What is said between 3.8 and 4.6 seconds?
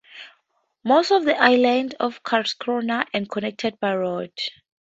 roads.